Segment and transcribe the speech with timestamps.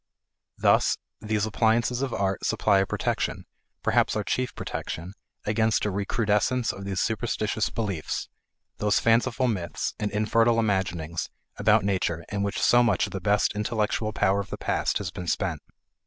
[0.57, 3.45] Thus these appliances of art supply a protection,
[3.83, 5.13] perhaps our chief protection,
[5.45, 8.27] against a recrudescence of these superstitious beliefs,
[8.79, 13.51] those fanciful myths and infertile imaginings about nature in which so much of the best
[13.53, 15.61] intellectual power of the past has been spent.